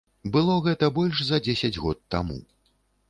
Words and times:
Было 0.35 0.53
гэта 0.67 0.89
больш 0.95 1.21
за 1.27 1.41
дзесяць 1.49 1.73
год 1.85 2.03
таму. 2.17 2.39